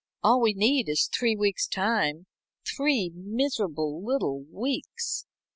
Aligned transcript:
All 0.23 0.41
we 0.41 0.53
need 0.55 0.89
is 0.89 1.07
three 1.15 1.35
weeks' 1.35 1.67
time 1.67 2.25
three 2.65 3.11
miserable 3.13 4.03
little 4.03 4.41
weeks." 4.45 5.27